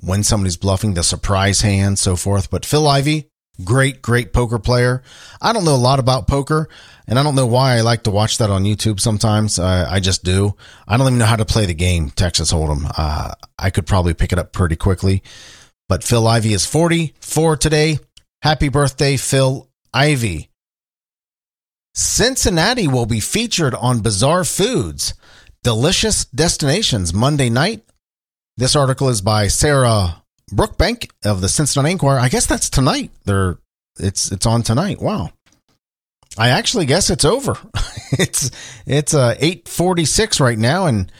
when 0.00 0.22
somebody's 0.22 0.56
bluffing, 0.56 0.94
the 0.94 1.02
surprise 1.02 1.60
hand, 1.60 1.98
so 1.98 2.16
forth. 2.16 2.50
But 2.50 2.66
Phil 2.66 2.86
Ivey, 2.86 3.28
great, 3.64 4.02
great 4.02 4.32
poker 4.32 4.58
player. 4.58 5.02
I 5.40 5.52
don't 5.52 5.64
know 5.64 5.74
a 5.74 5.76
lot 5.76 5.98
about 5.98 6.26
poker, 6.26 6.68
and 7.06 7.18
I 7.18 7.22
don't 7.22 7.34
know 7.34 7.46
why 7.46 7.76
I 7.76 7.80
like 7.82 8.04
to 8.04 8.10
watch 8.10 8.38
that 8.38 8.50
on 8.50 8.64
YouTube 8.64 9.00
sometimes. 9.00 9.58
I 9.58 10.00
just 10.00 10.24
do. 10.24 10.54
I 10.88 10.96
don't 10.96 11.06
even 11.06 11.18
know 11.18 11.26
how 11.26 11.36
to 11.36 11.44
play 11.44 11.66
the 11.66 11.74
game, 11.74 12.10
Texas 12.10 12.52
Hold'em. 12.52 12.90
Uh, 12.96 13.32
I 13.58 13.70
could 13.70 13.86
probably 13.86 14.14
pick 14.14 14.32
it 14.32 14.38
up 14.38 14.52
pretty 14.52 14.76
quickly. 14.76 15.22
But 15.88 16.04
Phil 16.04 16.26
Ivey 16.26 16.54
is 16.54 16.64
44 16.64 17.56
today. 17.58 17.98
Happy 18.42 18.68
birthday, 18.68 19.16
Phil 19.16 19.68
Ivey. 19.92 20.48
Cincinnati 21.94 22.88
will 22.88 23.06
be 23.06 23.20
featured 23.20 23.74
on 23.74 24.00
Bizarre 24.00 24.44
Foods, 24.44 25.14
Delicious 25.62 26.24
Destinations 26.24 27.12
Monday 27.12 27.50
night. 27.50 27.84
This 28.56 28.74
article 28.74 29.08
is 29.08 29.20
by 29.20 29.48
Sarah 29.48 30.22
Brookbank 30.50 31.10
of 31.24 31.40
the 31.40 31.48
Cincinnati 31.48 31.92
Enquirer. 31.92 32.18
I 32.18 32.28
guess 32.28 32.46
that's 32.46 32.70
tonight. 32.70 33.10
They're 33.24 33.58
it's 33.98 34.32
it's 34.32 34.46
on 34.46 34.62
tonight. 34.62 35.00
Wow. 35.00 35.32
I 36.38 36.48
actually 36.48 36.86
guess 36.86 37.10
it's 37.10 37.26
over. 37.26 37.56
it's 38.12 38.50
it's 38.86 39.12
uh 39.12 39.34
8:46 39.34 40.40
right 40.40 40.58
now 40.58 40.86
and 40.86 41.12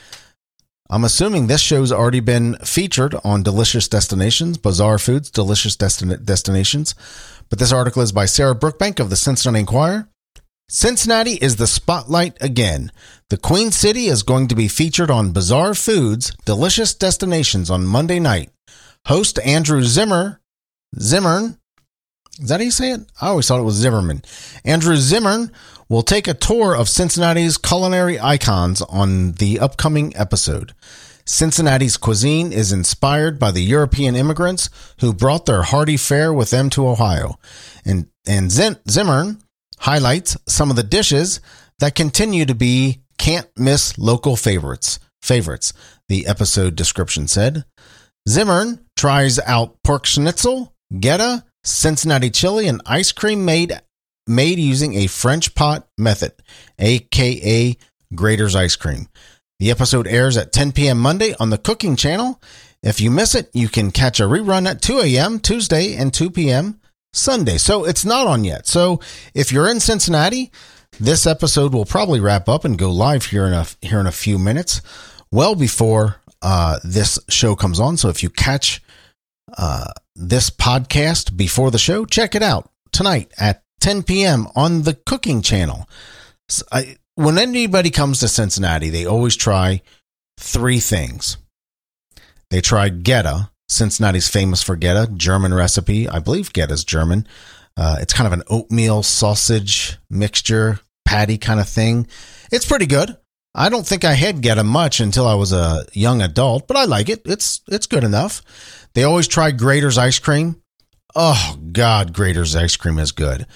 I'm 0.88 1.04
assuming 1.04 1.46
this 1.46 1.62
show's 1.62 1.90
already 1.90 2.20
been 2.20 2.56
featured 2.56 3.14
on 3.24 3.42
Delicious 3.42 3.88
Destinations, 3.88 4.58
Bizarre 4.58 4.98
Foods, 4.98 5.30
Delicious 5.30 5.74
Destin- 5.74 6.22
Destinations. 6.22 6.94
But 7.48 7.58
this 7.58 7.72
article 7.72 8.02
is 8.02 8.12
by 8.12 8.26
Sarah 8.26 8.54
Brookbank 8.54 9.00
of 9.00 9.08
the 9.08 9.16
Cincinnati 9.16 9.60
Enquirer. 9.60 10.08
Cincinnati 10.74 11.32
is 11.32 11.56
the 11.56 11.66
spotlight 11.66 12.38
again. 12.40 12.90
The 13.28 13.36
Queen 13.36 13.70
City 13.72 14.06
is 14.06 14.22
going 14.22 14.48
to 14.48 14.54
be 14.54 14.68
featured 14.68 15.10
on 15.10 15.32
Bizarre 15.32 15.74
Foods, 15.74 16.34
Delicious 16.46 16.94
Destinations 16.94 17.68
on 17.68 17.84
Monday 17.84 18.18
night. 18.18 18.48
Host 19.06 19.38
Andrew 19.40 19.82
Zimmer, 19.82 20.40
Zimmern, 20.98 21.58
is 22.40 22.48
that 22.48 22.60
how 22.60 22.64
you 22.64 22.70
say 22.70 22.92
it? 22.92 23.02
I 23.20 23.28
always 23.28 23.46
thought 23.46 23.60
it 23.60 23.64
was 23.64 23.74
Zimmerman. 23.74 24.22
Andrew 24.64 24.96
Zimmern 24.96 25.52
will 25.90 26.00
take 26.00 26.26
a 26.26 26.32
tour 26.32 26.74
of 26.74 26.88
Cincinnati's 26.88 27.58
culinary 27.58 28.18
icons 28.18 28.80
on 28.80 29.32
the 29.32 29.60
upcoming 29.60 30.16
episode. 30.16 30.72
Cincinnati's 31.26 31.98
cuisine 31.98 32.50
is 32.50 32.72
inspired 32.72 33.38
by 33.38 33.50
the 33.50 33.60
European 33.60 34.16
immigrants 34.16 34.70
who 35.00 35.12
brought 35.12 35.44
their 35.44 35.64
hearty 35.64 35.98
fare 35.98 36.32
with 36.32 36.48
them 36.48 36.70
to 36.70 36.88
Ohio. 36.88 37.38
And, 37.84 38.06
and 38.26 38.50
Zimmern 38.50 39.42
highlights 39.82 40.36
some 40.46 40.70
of 40.70 40.76
the 40.76 40.82
dishes 40.82 41.40
that 41.80 41.94
continue 41.94 42.44
to 42.44 42.54
be 42.54 43.02
can't 43.18 43.48
miss 43.56 43.98
local 43.98 44.36
favorites. 44.36 44.98
Favorites, 45.22 45.72
the 46.08 46.26
episode 46.26 46.76
description 46.76 47.28
said. 47.28 47.64
Zimmern 48.28 48.80
tries 48.96 49.38
out 49.40 49.76
pork 49.82 50.06
schnitzel, 50.06 50.72
Goetta, 50.92 51.44
Cincinnati 51.64 52.30
chili, 52.30 52.68
and 52.68 52.80
ice 52.86 53.12
cream 53.12 53.44
made 53.44 53.80
made 54.26 54.58
using 54.58 54.94
a 54.94 55.08
French 55.08 55.54
pot 55.54 55.88
method, 55.98 56.32
aka 56.78 57.76
Graeter's 58.14 58.54
ice 58.54 58.76
cream. 58.76 59.08
The 59.58 59.70
episode 59.70 60.06
airs 60.06 60.36
at 60.36 60.52
10 60.52 60.72
p.m. 60.72 60.98
Monday 60.98 61.34
on 61.40 61.50
the 61.50 61.58
Cooking 61.58 61.96
Channel. 61.96 62.40
If 62.82 63.00
you 63.00 63.10
miss 63.10 63.34
it, 63.34 63.48
you 63.52 63.68
can 63.68 63.90
catch 63.90 64.20
a 64.20 64.24
rerun 64.24 64.68
at 64.68 64.82
2 64.82 65.00
a.m. 65.00 65.38
Tuesday 65.40 65.94
and 65.94 66.12
2 66.12 66.30
p.m. 66.30 66.80
Sunday. 67.12 67.58
So 67.58 67.84
it's 67.84 68.04
not 68.04 68.26
on 68.26 68.44
yet. 68.44 68.66
So 68.66 69.00
if 69.34 69.52
you're 69.52 69.68
in 69.68 69.80
Cincinnati, 69.80 70.50
this 70.98 71.26
episode 71.26 71.72
will 71.72 71.84
probably 71.84 72.20
wrap 72.20 72.48
up 72.48 72.64
and 72.64 72.78
go 72.78 72.90
live 72.90 73.26
here 73.26 73.46
in 73.46 73.52
a 73.52 73.66
here 73.80 74.00
in 74.00 74.06
a 74.06 74.12
few 74.12 74.38
minutes, 74.38 74.80
well 75.30 75.54
before 75.54 76.16
uh, 76.42 76.78
this 76.84 77.18
show 77.28 77.54
comes 77.54 77.80
on. 77.80 77.96
So 77.96 78.08
if 78.08 78.22
you 78.22 78.30
catch 78.30 78.82
uh, 79.56 79.92
this 80.14 80.50
podcast 80.50 81.36
before 81.36 81.70
the 81.70 81.78
show, 81.78 82.04
check 82.04 82.34
it 82.34 82.42
out 82.42 82.70
tonight 82.92 83.32
at 83.38 83.62
10 83.80 84.02
p.m. 84.02 84.46
on 84.54 84.82
the 84.82 84.94
Cooking 84.94 85.42
Channel. 85.42 85.88
So 86.48 86.64
I, 86.70 86.96
when 87.14 87.38
anybody 87.38 87.90
comes 87.90 88.20
to 88.20 88.28
Cincinnati, 88.28 88.90
they 88.90 89.06
always 89.06 89.36
try 89.36 89.82
three 90.38 90.80
things. 90.80 91.36
They 92.50 92.60
try 92.60 92.90
Goetta. 92.90 93.50
Cincinnati's 93.72 94.28
famous 94.28 94.62
for 94.62 94.76
Goetta, 94.76 95.16
German 95.16 95.54
recipe. 95.54 96.08
I 96.08 96.18
believe 96.18 96.52
Goetta's 96.52 96.84
German. 96.84 97.26
Uh, 97.76 97.96
it's 98.00 98.12
kind 98.12 98.26
of 98.26 98.32
an 98.32 98.42
oatmeal 98.48 99.02
sausage 99.02 99.98
mixture, 100.10 100.80
patty 101.04 101.38
kind 101.38 101.58
of 101.58 101.68
thing. 101.68 102.06
It's 102.50 102.66
pretty 102.66 102.86
good. 102.86 103.16
I 103.54 103.68
don't 103.68 103.86
think 103.86 104.04
I 104.04 104.12
had 104.14 104.42
Goetta 104.42 104.64
much 104.64 105.00
until 105.00 105.26
I 105.26 105.34
was 105.34 105.52
a 105.52 105.84
young 105.92 106.22
adult, 106.22 106.66
but 106.66 106.76
I 106.76 106.84
like 106.84 107.08
it. 107.08 107.22
It's 107.24 107.60
it's 107.68 107.86
good 107.86 108.04
enough. 108.04 108.42
They 108.94 109.04
always 109.04 109.28
try 109.28 109.52
Graeter's 109.52 109.98
ice 109.98 110.18
cream. 110.18 110.62
Oh 111.14 111.58
God, 111.72 112.14
Graeter's 112.14 112.56
ice 112.56 112.76
cream 112.76 112.98
is 112.98 113.12
good. 113.12 113.46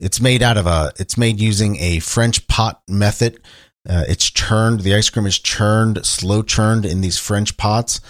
It's 0.00 0.20
made 0.20 0.42
out 0.42 0.56
of 0.56 0.66
a. 0.66 0.92
It's 0.98 1.16
made 1.16 1.40
using 1.40 1.76
a 1.76 2.00
French 2.00 2.46
pot 2.48 2.82
method. 2.88 3.40
Uh, 3.88 4.04
it's 4.08 4.28
churned. 4.30 4.80
The 4.80 4.94
ice 4.94 5.10
cream 5.10 5.26
is 5.26 5.38
churned, 5.38 6.04
slow 6.04 6.42
churned 6.42 6.84
in 6.84 7.00
these 7.00 7.18
French 7.18 7.56
pots. 7.56 8.00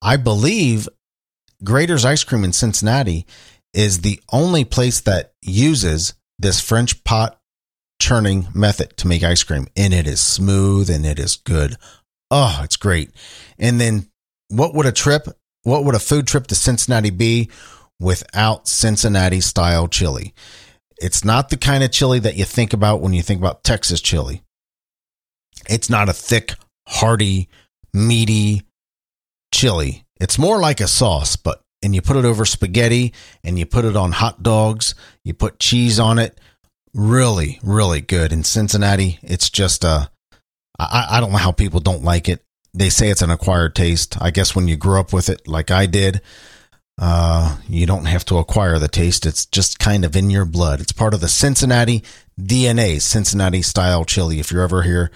I 0.00 0.16
believe 0.16 0.88
Graeter's 1.64 2.04
ice 2.04 2.24
cream 2.24 2.44
in 2.44 2.52
Cincinnati 2.52 3.26
is 3.72 4.00
the 4.00 4.20
only 4.32 4.64
place 4.64 5.00
that 5.02 5.32
uses 5.42 6.14
this 6.38 6.60
French 6.60 7.02
pot 7.04 7.38
churning 8.00 8.48
method 8.54 8.96
to 8.98 9.08
make 9.08 9.22
ice 9.22 9.42
cream, 9.42 9.66
and 9.76 9.94
it 9.94 10.06
is 10.06 10.20
smooth 10.20 10.90
and 10.90 11.06
it 11.06 11.18
is 11.18 11.36
good. 11.36 11.76
Oh, 12.30 12.60
it's 12.62 12.76
great. 12.76 13.10
And 13.58 13.80
then, 13.80 14.08
what 14.48 14.74
would 14.74 14.86
a 14.86 14.92
trip? 14.92 15.28
What 15.62 15.84
would 15.84 15.94
a 15.94 16.00
food 16.00 16.26
trip 16.26 16.46
to 16.48 16.54
Cincinnati 16.54 17.10
be 17.10 17.50
without 17.98 18.68
Cincinnati 18.68 19.40
style 19.40 19.88
chili? 19.88 20.34
It's 20.98 21.24
not 21.24 21.48
the 21.48 21.56
kind 21.56 21.84
of 21.84 21.90
chili 21.90 22.18
that 22.20 22.36
you 22.36 22.44
think 22.44 22.72
about 22.72 23.00
when 23.00 23.12
you 23.12 23.22
think 23.22 23.40
about 23.40 23.64
Texas 23.64 24.00
chili. 24.00 24.42
It's 25.68 25.90
not 25.90 26.08
a 26.08 26.12
thick, 26.12 26.52
hearty, 26.86 27.48
meaty 27.92 28.62
chili. 29.52 30.05
It's 30.20 30.38
more 30.38 30.60
like 30.60 30.80
a 30.80 30.88
sauce, 30.88 31.36
but 31.36 31.62
and 31.82 31.94
you 31.94 32.02
put 32.02 32.16
it 32.16 32.24
over 32.24 32.44
spaghetti 32.44 33.12
and 33.44 33.58
you 33.58 33.66
put 33.66 33.84
it 33.84 33.96
on 33.96 34.12
hot 34.12 34.42
dogs, 34.42 34.94
you 35.22 35.34
put 35.34 35.58
cheese 35.58 36.00
on 36.00 36.18
it. 36.18 36.38
Really, 36.94 37.60
really 37.62 38.00
good. 38.00 38.32
In 38.32 38.42
Cincinnati, 38.42 39.18
it's 39.22 39.50
just 39.50 39.84
uh 39.84 40.06
I, 40.78 41.06
I 41.12 41.20
don't 41.20 41.32
know 41.32 41.38
how 41.38 41.52
people 41.52 41.80
don't 41.80 42.04
like 42.04 42.28
it. 42.28 42.42
They 42.74 42.90
say 42.90 43.08
it's 43.08 43.22
an 43.22 43.30
acquired 43.30 43.74
taste. 43.74 44.20
I 44.20 44.30
guess 44.30 44.54
when 44.54 44.68
you 44.68 44.76
grew 44.76 45.00
up 45.00 45.12
with 45.12 45.28
it, 45.28 45.48
like 45.48 45.70
I 45.70 45.86
did, 45.86 46.20
uh, 46.98 47.56
you 47.68 47.86
don't 47.86 48.04
have 48.06 48.24
to 48.26 48.38
acquire 48.38 48.78
the 48.78 48.88
taste. 48.88 49.24
It's 49.24 49.46
just 49.46 49.78
kind 49.78 50.04
of 50.04 50.14
in 50.14 50.28
your 50.30 50.44
blood. 50.44 50.80
It's 50.80 50.92
part 50.92 51.14
of 51.14 51.20
the 51.20 51.28
Cincinnati 51.28 52.02
DNA, 52.38 53.00
Cincinnati 53.00 53.62
style 53.62 54.04
chili. 54.04 54.40
If 54.40 54.50
you're 54.50 54.62
ever 54.62 54.82
here, 54.82 55.10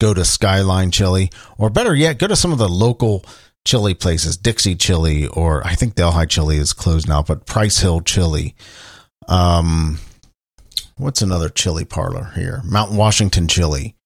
go 0.00 0.12
to 0.12 0.24
Skyline 0.24 0.90
Chili, 0.90 1.30
or 1.56 1.70
better 1.70 1.94
yet, 1.94 2.18
go 2.18 2.26
to 2.26 2.36
some 2.36 2.52
of 2.52 2.58
the 2.58 2.68
local 2.68 3.24
chili 3.66 3.92
places, 3.92 4.38
Dixie 4.38 4.76
Chili, 4.76 5.26
or 5.26 5.66
I 5.66 5.74
think 5.74 5.94
Delhi 5.94 6.26
Chili 6.26 6.56
is 6.56 6.72
closed 6.72 7.08
now, 7.08 7.22
but 7.22 7.44
Price 7.44 7.80
Hill 7.80 8.00
Chili. 8.00 8.54
Um, 9.28 9.98
what's 10.96 11.20
another 11.20 11.50
chili 11.50 11.84
parlor 11.84 12.32
here? 12.36 12.62
Mountain 12.64 12.96
Washington 12.96 13.48
Chili. 13.48 13.96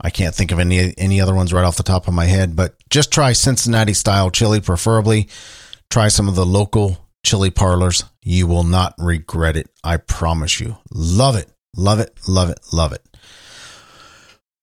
I 0.00 0.10
can't 0.10 0.34
think 0.34 0.52
of 0.52 0.60
any 0.60 0.94
any 0.98 1.20
other 1.20 1.34
ones 1.34 1.52
right 1.52 1.64
off 1.64 1.78
the 1.78 1.82
top 1.82 2.06
of 2.06 2.14
my 2.14 2.26
head, 2.26 2.54
but 2.54 2.76
just 2.90 3.10
try 3.10 3.32
Cincinnati 3.32 3.94
style 3.94 4.30
chili, 4.30 4.60
preferably. 4.60 5.28
Try 5.90 6.08
some 6.08 6.28
of 6.28 6.34
the 6.34 6.46
local 6.46 7.08
chili 7.24 7.50
parlors. 7.50 8.04
You 8.22 8.46
will 8.46 8.64
not 8.64 8.94
regret 8.98 9.56
it. 9.56 9.70
I 9.82 9.96
promise 9.96 10.60
you. 10.60 10.76
Love 10.92 11.36
it. 11.36 11.50
Love 11.74 12.00
it. 12.00 12.12
Love 12.28 12.50
it. 12.50 12.60
Love 12.72 12.92
it. 12.92 13.02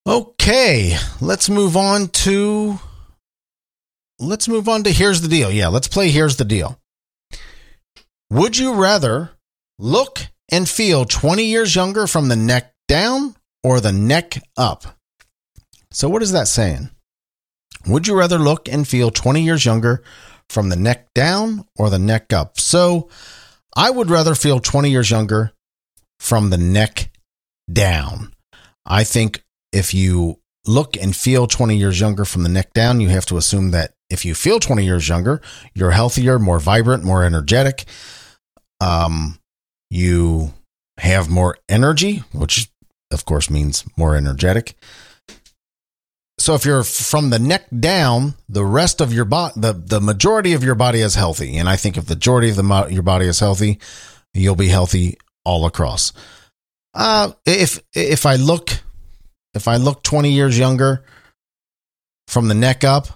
Okay, 0.05 0.97
let's 1.21 1.49
move 1.49 1.77
on 1.77 2.09
to 2.09 2.77
let's 4.19 4.49
move 4.49 4.67
on 4.67 4.83
to 4.83 4.91
here's 4.91 5.21
the 5.21 5.29
deal. 5.29 5.49
Yeah, 5.49 5.69
let's 5.69 5.87
play 5.87 6.09
here's 6.09 6.35
the 6.35 6.45
deal. 6.45 6.77
Would 8.29 8.57
you 8.57 8.73
rather 8.73 9.31
look 9.79 10.27
and 10.51 10.67
feel 10.67 11.05
20 11.05 11.45
years 11.45 11.75
younger 11.75 12.07
from 12.07 12.27
the 12.27 12.35
neck 12.35 12.73
down 12.87 13.35
or 13.63 13.79
the 13.79 13.93
neck 13.93 14.41
up? 14.57 14.85
So, 15.91 16.09
what 16.09 16.23
is 16.23 16.31
that 16.31 16.47
saying? 16.47 16.89
Would 17.87 18.07
you 18.07 18.17
rather 18.17 18.39
look 18.39 18.67
and 18.67 18.87
feel 18.87 19.11
20 19.11 19.41
years 19.41 19.65
younger 19.65 20.03
from 20.49 20.69
the 20.69 20.75
neck 20.75 21.13
down 21.13 21.65
or 21.77 21.89
the 21.89 21.99
neck 21.99 22.33
up? 22.33 22.59
So, 22.59 23.07
I 23.75 23.89
would 23.89 24.09
rather 24.09 24.35
feel 24.35 24.59
20 24.59 24.89
years 24.89 25.11
younger 25.11 25.51
from 26.19 26.49
the 26.49 26.57
neck 26.57 27.11
down. 27.71 28.33
I 28.85 29.03
think 29.03 29.42
if 29.73 29.93
you 29.93 30.39
look 30.65 30.95
and 30.95 31.15
feel 31.15 31.47
20 31.47 31.75
years 31.75 31.99
younger 31.99 32.25
from 32.25 32.43
the 32.43 32.49
neck 32.49 32.73
down, 32.73 33.01
you 33.01 33.09
have 33.09 33.25
to 33.27 33.37
assume 33.37 33.71
that 33.71 33.93
if 34.09 34.23
you 34.23 34.35
feel 34.35 34.59
20 34.59 34.85
years 34.85 35.09
younger, 35.09 35.41
you're 35.73 35.91
healthier, 35.91 36.39
more 36.39 36.59
vibrant, 36.59 37.03
more 37.03 37.23
energetic. 37.23 37.85
Um, 38.79 39.39
you 39.89 40.53
have 40.97 41.29
more 41.29 41.57
energy, 41.67 42.23
which 42.33 42.69
of 43.11 43.25
course 43.25 43.49
means 43.49 43.83
more 43.97 44.15
energetic 44.15 44.75
so 46.43 46.55
if 46.55 46.65
you're 46.65 46.83
from 46.83 47.29
the 47.29 47.39
neck 47.39 47.67
down, 47.79 48.33
the 48.49 48.65
rest 48.65 49.01
of 49.01 49.13
your 49.13 49.25
body, 49.25 49.53
the, 49.55 49.71
the 49.71 50.01
majority 50.01 50.53
of 50.53 50.63
your 50.63 50.75
body 50.75 50.99
is 50.99 51.15
healthy. 51.15 51.57
And 51.57 51.69
I 51.69 51.75
think 51.75 51.95
if 51.95 52.05
the 52.05 52.15
majority 52.15 52.49
of 52.49 52.55
the 52.57 52.87
your 52.89 53.03
body 53.03 53.27
is 53.27 53.39
healthy, 53.39 53.79
you'll 54.33 54.55
be 54.55 54.67
healthy 54.67 55.17
all 55.45 55.65
across. 55.65 56.11
Uh, 56.93 57.31
if, 57.45 57.79
if 57.93 58.25
I 58.25 58.35
look, 58.35 58.71
if 59.53 59.67
I 59.67 59.77
look 59.77 60.03
20 60.03 60.31
years 60.31 60.57
younger 60.57 61.03
from 62.27 62.47
the 62.47 62.55
neck 62.55 62.83
up, 62.83 63.07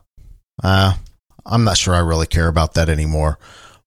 uh, 0.63 0.94
I'm 1.46 1.63
not 1.63 1.77
sure 1.77 1.96
I 1.96 2.00
really 2.00 2.27
care 2.27 2.48
about 2.48 2.74
that 2.75 2.89
anymore. 2.89 3.39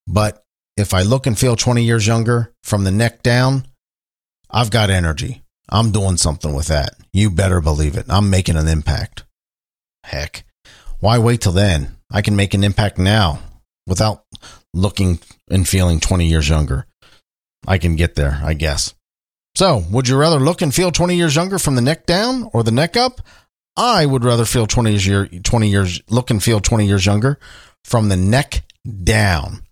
But 0.07 0.45
if 0.77 0.95
I 0.95 1.03
look 1.03 1.27
and 1.27 1.39
feel 1.39 1.57
20 1.57 1.85
years 1.85 2.07
younger 2.07 2.53
from 2.63 2.85
the 2.85 2.91
neck 2.91 3.23
down, 3.23 3.67
I've 4.51 4.71
got 4.71 4.91
energy. 4.91 5.43
I'm 5.69 5.93
doing 5.93 6.17
something 6.17 6.55
with 6.55 6.67
that. 6.67 6.95
You 7.13 7.31
better 7.31 7.61
believe 7.61 7.97
it. 7.97 8.07
I'm 8.09 8.31
making 8.31 8.57
an 8.57 8.67
impact. 8.67 9.25
Heck, 10.05 10.45
why 10.99 11.19
wait 11.19 11.43
till 11.43 11.53
then? 11.53 11.97
I 12.11 12.23
can 12.23 12.35
make 12.35 12.55
an 12.55 12.65
impact 12.65 12.99
now 12.99 13.41
without 13.87 14.25
looking 14.75 15.21
and 15.49 15.69
feeling 15.69 16.01
20 16.01 16.27
years 16.27 16.49
younger. 16.49 16.87
I 17.67 17.79
can 17.79 17.95
get 17.95 18.15
there, 18.15 18.41
I 18.43 18.55
guess. 18.55 18.95
So, 19.55 19.83
would 19.91 20.09
you 20.09 20.17
rather 20.17 20.39
look 20.39 20.63
and 20.63 20.75
feel 20.75 20.91
20 20.91 21.17
years 21.17 21.35
younger 21.35 21.59
from 21.59 21.75
the 21.75 21.83
neck 21.83 22.07
down 22.07 22.49
or 22.53 22.63
the 22.63 22.71
neck 22.71 22.97
up? 22.97 23.21
I 23.77 24.07
would 24.07 24.25
rather 24.25 24.45
feel 24.45 24.67
20 24.67 24.93
years, 24.97 25.29
20 25.43 25.69
years, 25.69 26.03
look 26.09 26.31
and 26.31 26.43
feel 26.43 26.61
20 26.61 26.87
years 26.87 27.07
younger 27.07 27.39
from 27.85 28.09
the 28.09 28.17
neck 28.17 28.63
down. 29.05 29.63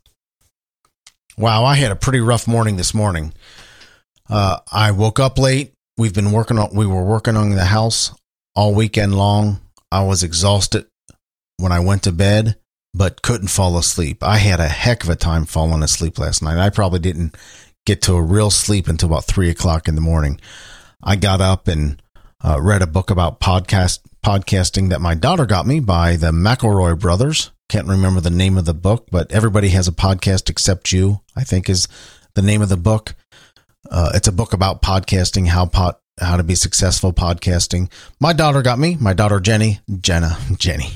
Wow, 1.36 1.64
I 1.64 1.76
had 1.76 1.92
a 1.92 1.96
pretty 1.96 2.20
rough 2.20 2.48
morning 2.48 2.76
this 2.76 2.94
morning. 2.94 3.32
Uh, 4.28 4.58
I 4.72 4.90
woke 4.90 5.20
up 5.20 5.38
late. 5.38 5.72
We've 5.96 6.14
been 6.14 6.32
working 6.32 6.58
on, 6.58 6.74
we 6.74 6.86
were 6.86 7.04
working 7.04 7.36
on 7.36 7.50
the 7.50 7.64
house 7.64 8.12
all 8.54 8.74
weekend 8.74 9.14
long. 9.16 9.60
I 9.90 10.04
was 10.04 10.22
exhausted 10.22 10.86
when 11.58 11.72
I 11.72 11.80
went 11.80 12.02
to 12.04 12.12
bed, 12.12 12.56
but 12.94 13.22
couldn't 13.22 13.48
fall 13.48 13.78
asleep. 13.78 14.22
I 14.22 14.38
had 14.38 14.60
a 14.60 14.68
heck 14.68 15.04
of 15.04 15.10
a 15.10 15.16
time 15.16 15.44
falling 15.44 15.82
asleep 15.82 16.18
last 16.18 16.42
night. 16.42 16.58
I 16.58 16.70
probably 16.70 16.98
didn't 16.98 17.36
get 17.88 18.02
to 18.02 18.12
a 18.12 18.22
real 18.22 18.50
sleep 18.50 18.86
until 18.86 19.08
about 19.08 19.24
three 19.24 19.48
o'clock 19.48 19.88
in 19.88 19.94
the 19.94 20.00
morning. 20.02 20.38
I 21.02 21.16
got 21.16 21.40
up 21.40 21.68
and 21.68 22.02
uh, 22.44 22.60
read 22.60 22.82
a 22.82 22.86
book 22.86 23.08
about 23.08 23.40
podcast 23.40 24.00
podcasting 24.22 24.90
that 24.90 25.00
my 25.00 25.14
daughter 25.14 25.46
got 25.46 25.66
me 25.66 25.80
by 25.80 26.16
the 26.16 26.30
McElroy 26.30 27.00
brothers. 27.00 27.50
Can't 27.70 27.88
remember 27.88 28.20
the 28.20 28.28
name 28.28 28.58
of 28.58 28.66
the 28.66 28.74
book, 28.74 29.08
but 29.10 29.32
everybody 29.32 29.70
has 29.70 29.88
a 29.88 29.92
podcast 29.92 30.50
except 30.50 30.92
you. 30.92 31.22
I 31.34 31.44
think 31.44 31.70
is 31.70 31.88
the 32.34 32.42
name 32.42 32.60
of 32.60 32.68
the 32.68 32.76
book. 32.76 33.14
Uh, 33.90 34.10
it's 34.14 34.28
a 34.28 34.32
book 34.32 34.52
about 34.52 34.82
podcasting, 34.82 35.46
how 35.46 35.64
pot, 35.64 35.98
how 36.20 36.36
to 36.36 36.42
be 36.42 36.56
successful 36.56 37.14
podcasting. 37.14 37.90
My 38.20 38.34
daughter 38.34 38.60
got 38.60 38.78
me. 38.78 38.98
My 39.00 39.14
daughter 39.14 39.40
Jenny, 39.40 39.80
Jenna, 39.98 40.36
Jenny. 40.58 40.90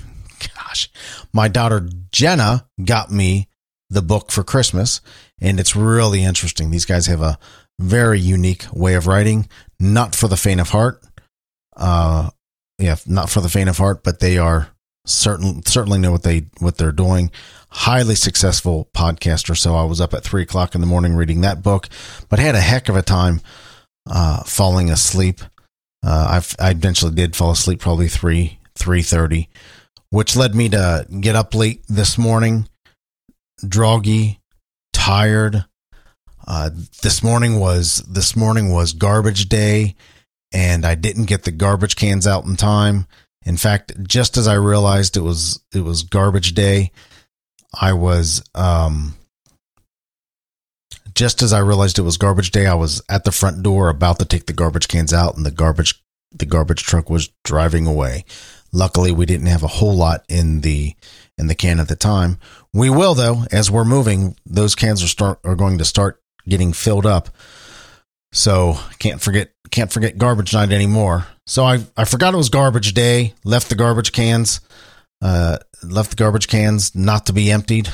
Gosh, 0.54 0.90
my 1.32 1.48
daughter 1.48 1.88
Jenna 2.10 2.66
got 2.84 3.10
me 3.10 3.48
the 3.92 4.02
book 4.02 4.32
for 4.32 4.42
Christmas, 4.42 5.00
and 5.40 5.60
it's 5.60 5.76
really 5.76 6.24
interesting. 6.24 6.70
These 6.70 6.86
guys 6.86 7.06
have 7.06 7.20
a 7.20 7.38
very 7.78 8.20
unique 8.20 8.66
way 8.72 8.94
of 8.94 9.06
writing, 9.06 9.48
not 9.78 10.14
for 10.14 10.28
the 10.28 10.36
faint 10.36 10.60
of 10.60 10.70
heart. 10.70 11.02
Uh, 11.76 12.30
yeah, 12.78 12.96
not 13.06 13.30
for 13.30 13.40
the 13.40 13.48
faint 13.48 13.68
of 13.68 13.78
heart, 13.78 14.02
but 14.02 14.20
they 14.20 14.38
are 14.38 14.68
certain 15.04 15.64
certainly 15.64 15.98
know 15.98 16.12
what 16.12 16.22
they 16.22 16.46
what 16.58 16.78
they're 16.78 16.92
doing. 16.92 17.30
Highly 17.70 18.14
successful 18.14 18.88
podcaster. 18.94 19.56
So 19.56 19.74
I 19.74 19.84
was 19.84 20.00
up 20.00 20.14
at 20.14 20.24
three 20.24 20.42
o'clock 20.42 20.74
in 20.74 20.80
the 20.80 20.86
morning 20.86 21.14
reading 21.14 21.42
that 21.42 21.62
book, 21.62 21.88
but 22.28 22.38
had 22.38 22.54
a 22.54 22.60
heck 22.60 22.88
of 22.88 22.96
a 22.96 23.02
time 23.02 23.40
uh, 24.10 24.42
falling 24.44 24.90
asleep. 24.90 25.40
Uh, 26.04 26.40
I 26.58 26.66
I 26.68 26.70
eventually 26.70 27.14
did 27.14 27.36
fall 27.36 27.50
asleep, 27.50 27.80
probably 27.80 28.08
three 28.08 28.58
three 28.74 29.02
thirty, 29.02 29.48
which 30.10 30.36
led 30.36 30.54
me 30.54 30.68
to 30.70 31.06
get 31.20 31.36
up 31.36 31.54
late 31.54 31.82
this 31.88 32.18
morning, 32.18 32.68
droggy, 33.64 34.38
tired. 34.92 35.64
Uh, 36.46 36.70
this 37.02 37.22
morning 37.22 37.60
was 37.60 37.98
this 38.08 38.34
morning 38.34 38.72
was 38.72 38.92
garbage 38.92 39.48
day, 39.48 39.94
and 40.52 40.84
I 40.84 40.94
didn't 40.94 41.26
get 41.26 41.44
the 41.44 41.52
garbage 41.52 41.96
cans 41.96 42.26
out 42.26 42.44
in 42.44 42.56
time. 42.56 43.06
In 43.44 43.56
fact, 43.56 43.92
just 44.02 44.36
as 44.36 44.46
I 44.46 44.54
realized 44.54 45.16
it 45.16 45.22
was 45.22 45.60
it 45.74 45.80
was 45.80 46.02
garbage 46.02 46.54
day, 46.54 46.90
I 47.78 47.92
was 47.92 48.42
um 48.54 49.14
just 51.14 51.42
as 51.42 51.52
I 51.52 51.58
realized 51.58 51.98
it 51.98 52.02
was 52.02 52.16
garbage 52.16 52.50
day, 52.50 52.66
I 52.66 52.74
was 52.74 53.02
at 53.08 53.24
the 53.24 53.32
front 53.32 53.62
door 53.62 53.88
about 53.88 54.18
to 54.18 54.24
take 54.24 54.46
the 54.46 54.52
garbage 54.52 54.88
cans 54.88 55.12
out 55.12 55.36
and 55.36 55.44
the 55.44 55.50
garbage 55.50 56.02
the 56.32 56.46
garbage 56.46 56.82
truck 56.82 57.10
was 57.10 57.30
driving 57.44 57.86
away. 57.86 58.24
Luckily, 58.72 59.12
we 59.12 59.26
didn't 59.26 59.48
have 59.48 59.62
a 59.62 59.68
whole 59.68 59.94
lot 59.94 60.24
in 60.28 60.62
the 60.62 60.94
in 61.38 61.46
the 61.46 61.54
can 61.54 61.80
at 61.80 61.88
the 61.88 61.96
time. 61.96 62.38
We 62.72 62.90
will 62.90 63.14
though, 63.14 63.44
as 63.50 63.70
we're 63.70 63.84
moving, 63.84 64.36
those 64.46 64.74
cans 64.74 65.02
are 65.02 65.08
start 65.08 65.40
are 65.44 65.56
going 65.56 65.78
to 65.78 65.84
start 65.84 66.22
getting 66.48 66.72
filled 66.72 67.06
up. 67.06 67.28
So 68.32 68.78
can't 68.98 69.20
forget 69.20 69.52
can't 69.70 69.92
forget 69.92 70.18
garbage 70.18 70.54
night 70.54 70.72
anymore. 70.72 71.26
So 71.46 71.64
I 71.64 71.84
I 71.96 72.04
forgot 72.04 72.34
it 72.34 72.38
was 72.38 72.48
garbage 72.48 72.94
day. 72.94 73.34
Left 73.44 73.68
the 73.68 73.74
garbage 73.74 74.12
cans, 74.12 74.60
uh, 75.20 75.58
left 75.82 76.10
the 76.10 76.16
garbage 76.16 76.48
cans 76.48 76.94
not 76.94 77.26
to 77.26 77.32
be 77.32 77.50
emptied. 77.50 77.88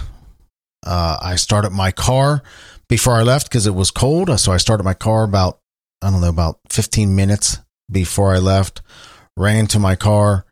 Uh, 0.86 1.18
I 1.20 1.36
started 1.36 1.70
my 1.70 1.90
car 1.90 2.42
before 2.88 3.14
I 3.14 3.22
left 3.22 3.48
because 3.48 3.66
it 3.66 3.74
was 3.74 3.90
cold. 3.90 4.38
So 4.38 4.52
I 4.52 4.58
started 4.58 4.84
my 4.84 4.94
car 4.94 5.24
about 5.24 5.60
I 6.02 6.10
don't 6.10 6.20
know 6.20 6.28
about 6.28 6.60
15 6.70 7.14
minutes 7.14 7.58
before 7.90 8.32
I 8.32 8.38
left. 8.38 8.82
Ran 9.36 9.66
to 9.68 9.78
my 9.78 9.96
car 9.96 10.44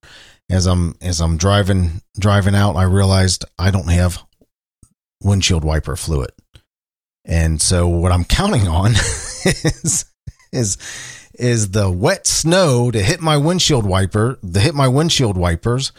as 0.50 0.66
I'm 0.66 0.96
as 1.00 1.20
I'm 1.20 1.36
driving 1.36 2.02
driving 2.18 2.54
out. 2.54 2.76
I 2.76 2.84
realized 2.84 3.44
I 3.58 3.70
don't 3.70 3.90
have 3.90 4.22
windshield 5.22 5.64
wiper 5.64 5.96
fluid. 5.96 6.30
And 7.24 7.60
so 7.60 7.88
what 7.88 8.12
I'm 8.12 8.24
counting 8.24 8.68
on 8.68 8.92
is 9.44 10.04
is 10.52 10.78
is 11.34 11.70
the 11.70 11.90
wet 11.90 12.26
snow 12.26 12.90
to 12.90 13.02
hit 13.02 13.20
my 13.20 13.36
windshield 13.36 13.84
wiper, 13.84 14.38
to 14.40 14.60
hit 14.60 14.74
my 14.74 14.88
windshield 14.88 15.36
wipers 15.36 15.92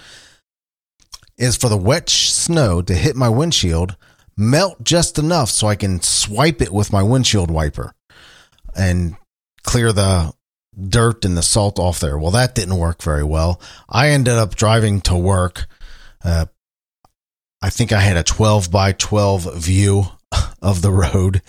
is 1.38 1.56
for 1.56 1.70
the 1.70 1.78
wet 1.78 2.10
snow 2.10 2.82
to 2.82 2.96
hit 2.96 3.16
my 3.16 3.30
windshield, 3.30 3.96
melt 4.36 4.84
just 4.84 5.20
enough 5.20 5.50
so 5.50 5.68
I 5.68 5.76
can 5.76 6.02
swipe 6.02 6.62
it 6.62 6.72
with 6.72 6.92
my 6.92 7.04
windshield 7.04 7.52
wiper 7.52 7.94
and 8.76 9.16
clear 9.64 9.92
the 9.94 10.34
dirt 10.78 11.26
and 11.26 11.36
the 11.36 11.44
salt 11.44 11.80
off 11.80 12.00
there. 12.00 12.18
Well, 12.18 12.32
that 12.32 12.56
didn't 12.56 12.78
work 12.78 13.02
very 13.02 13.24
well. 13.24 13.60
I 13.90 14.10
ended 14.10 14.34
up 14.34 14.56
driving 14.56 15.02
to 15.02 15.16
work. 15.16 15.68
Uh, 16.24 16.46
I 17.62 17.70
think 17.70 17.92
I 17.92 18.00
had 18.00 18.18
a 18.18 18.24
12 18.24 18.70
by 18.70 18.92
12 18.92 19.56
view 19.56 20.04
of 20.62 20.82
the 20.82 20.92
road 20.92 21.42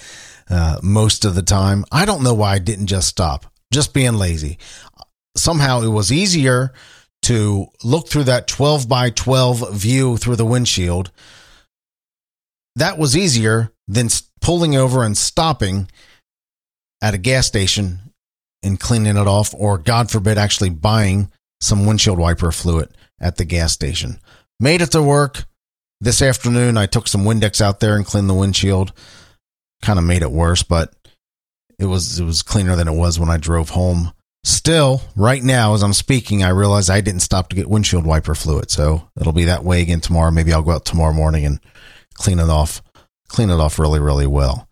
uh, 0.49 0.79
most 0.83 1.25
of 1.25 1.35
the 1.35 1.43
time. 1.43 1.85
I 1.93 2.05
don't 2.05 2.23
know 2.23 2.35
why 2.35 2.55
I 2.55 2.59
didn't 2.59 2.87
just 2.87 3.09
stop, 3.09 3.47
just 3.73 3.93
being 3.93 4.15
lazy. 4.15 4.59
Somehow 5.37 5.83
it 5.83 5.89
was 5.89 6.11
easier 6.11 6.73
to 7.23 7.67
look 7.85 8.09
through 8.09 8.25
that 8.25 8.47
12 8.47 8.89
by 8.89 9.11
12 9.11 9.75
view 9.75 10.17
through 10.17 10.37
the 10.37 10.47
windshield. 10.47 11.11
That 12.77 12.97
was 12.97 13.17
easier 13.17 13.73
than 13.87 14.09
pulling 14.41 14.77
over 14.77 15.03
and 15.03 15.17
stopping 15.17 15.91
at 17.03 17.15
a 17.15 17.19
gas 17.19 17.47
station 17.47 18.08
and 18.63 18.81
cleaning 18.81 19.17
it 19.17 19.27
off, 19.27 19.55
or 19.57 19.79
God 19.79 20.11
forbid, 20.11 20.39
actually 20.39 20.71
buying 20.71 21.31
some 21.61 21.87
windshield 21.87 22.19
wiper 22.19 22.53
fluid 22.53 22.91
at 23.21 23.37
the 23.37 23.45
gas 23.45 23.73
station. 23.73 24.21
Made 24.61 24.83
it 24.83 24.93
to 24.93 25.03
work 25.03 25.45
this 26.01 26.23
afternoon. 26.23 26.77
I 26.77 26.87
took 26.87 27.09
some 27.09 27.25
Windex 27.25 27.61
out 27.61 27.81
there 27.81 27.97
and 27.97 28.07
cleaned 28.07 28.29
the 28.29 28.35
windshield. 28.35 28.93
Kind 29.83 29.99
of 29.99 30.05
made 30.05 30.23
it 30.23 30.33
worse, 30.33 30.63
but 30.63 30.93
it 31.79 31.87
was 31.87 32.19
it 32.19 32.25
was 32.25 32.43
cleaner 32.43 32.75
than 32.75 32.89
it 32.89 32.97
was 32.97 33.19
when 33.19 33.31
I 33.31 33.37
drove 33.37 33.71
home. 33.71 34.13
Still, 34.45 35.03
right 35.15 35.43
now 35.43 35.75
as 35.75 35.83
I'm 35.83 35.93
speaking, 35.93 36.43
I 36.43 36.49
realize 36.51 36.91
I 36.91 37.01
didn't 37.01 37.21
stop 37.21 37.49
to 37.49 37.57
get 37.57 37.69
windshield 37.69 38.07
wiper 38.07 38.35
fluid, 38.35 38.71
so 38.71 39.09
it'll 39.21 39.33
be 39.33 39.45
that 39.45 39.65
way 39.65 39.83
again 39.83 40.01
tomorrow. 40.01 40.31
Maybe 40.31 40.53
I'll 40.53 40.63
go 40.63 40.73
out 40.73 40.85
tomorrow 40.85 41.13
morning 41.13 41.45
and 41.45 41.61
clean 42.15 42.39
it 42.39 42.49
off, 42.49 42.83
clean 43.29 43.51
it 43.51 43.61
off 43.61 43.79
really, 43.79 44.01
really 44.01 44.27
well. 44.27 44.69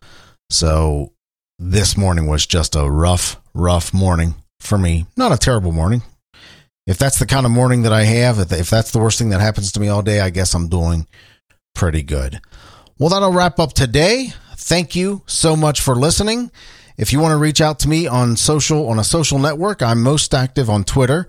So 0.51 1.12
this 1.59 1.96
morning 1.96 2.27
was 2.27 2.46
just 2.46 2.75
a 2.75 2.90
rough, 2.90 3.40
rough 3.56 3.92
morning 3.94 4.34
for 4.60 4.78
me. 4.78 5.06
Not 5.16 5.32
a 5.32 5.38
terrible 5.38 5.72
morning. 5.72 6.02
If 6.86 6.98
that's 6.98 7.18
the 7.18 7.26
kind 7.26 7.46
of 7.46 7.52
morning 7.52 7.82
that 7.82 7.92
I 7.92 8.04
have, 8.04 8.38
if 8.52 8.70
that's 8.70 8.92
the 8.92 9.00
worst 9.00 9.18
thing 9.18 9.30
that 9.30 9.40
happens 9.40 9.72
to 9.72 9.80
me 9.80 9.88
all 9.88 10.02
day, 10.02 10.20
I 10.20 10.30
guess 10.30 10.54
I'm 10.54 10.68
doing 10.68 11.06
pretty 11.74 12.02
good. 12.02 12.40
Well, 12.98 13.08
that'll 13.08 13.32
wrap 13.32 13.58
up 13.58 13.72
today. 13.72 14.32
Thank 14.56 14.94
you 14.94 15.22
so 15.26 15.56
much 15.56 15.80
for 15.80 15.96
listening. 15.96 16.50
If 16.96 17.12
you 17.12 17.20
want 17.20 17.32
to 17.32 17.38
reach 17.38 17.60
out 17.60 17.80
to 17.80 17.88
me 17.88 18.06
on 18.06 18.36
social, 18.36 18.88
on 18.88 18.98
a 18.98 19.04
social 19.04 19.38
network, 19.38 19.82
I'm 19.82 20.02
most 20.02 20.32
active 20.32 20.70
on 20.70 20.84
Twitter. 20.84 21.26